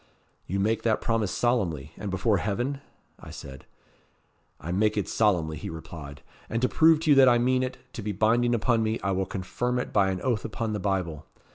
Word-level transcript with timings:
'You 0.47 0.59
make 0.59 0.81
that 0.81 0.99
promise 0.99 1.31
solemnly, 1.31 1.91
and 1.95 2.09
before 2.09 2.37
heaven?' 2.39 2.81
I 3.19 3.29
said. 3.29 3.67
'I 4.59 4.71
make 4.71 4.97
it 4.97 5.07
solemnly,' 5.07 5.57
he 5.59 5.69
replied. 5.69 6.23
'And 6.49 6.59
to 6.63 6.67
prove 6.67 7.01
to 7.01 7.11
you 7.11 7.15
that 7.17 7.29
I 7.29 7.37
mean 7.37 7.61
it 7.61 7.77
to 7.93 8.01
be 8.01 8.11
binding 8.11 8.55
upon 8.55 8.81
me, 8.81 8.99
I 9.03 9.11
will 9.11 9.27
confirm 9.27 9.77
it 9.77 9.93
by 9.93 10.09
an 10.09 10.19
oath 10.21 10.43
upon 10.43 10.73
the 10.73 10.79
Bible.' 10.79 11.27